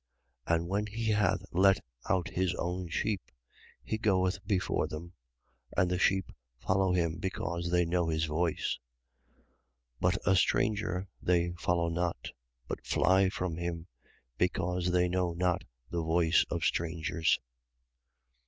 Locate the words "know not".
15.07-15.65